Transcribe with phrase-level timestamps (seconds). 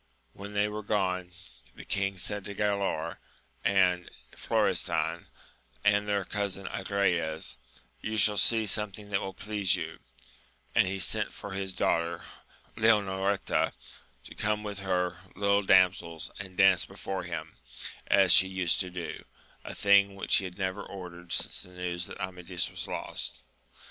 [0.33, 1.29] When they were gone,
[1.75, 3.17] the king Mid to Galaor
[3.63, 5.27] and Florestan,
[5.85, 7.57] and their conmn Agrayes,
[8.01, 9.99] You shall see something that will please you I
[10.79, 12.23] and he sent for his daughter
[12.75, 13.73] Leonoreta
[14.23, 17.57] to come with her little damsels and dance before him,
[18.07, 19.25] as she tuied to do:
[19.63, 23.43] a thing which he had never ordered nnoe the news that Amadis was lost.